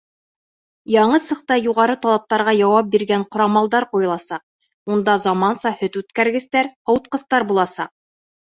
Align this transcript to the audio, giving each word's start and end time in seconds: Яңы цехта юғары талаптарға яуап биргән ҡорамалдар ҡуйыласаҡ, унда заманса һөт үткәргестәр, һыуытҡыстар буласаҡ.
Яңы 0.93 1.19
цехта 1.25 1.57
юғары 1.63 1.95
талаптарға 2.05 2.55
яуап 2.61 2.89
биргән 2.95 3.27
ҡорамалдар 3.37 3.87
ҡуйыласаҡ, 3.93 4.43
унда 4.97 5.17
заманса 5.29 5.75
һөт 5.85 6.03
үткәргестәр, 6.05 6.75
һыуытҡыстар 6.91 7.51
буласаҡ. 7.55 7.97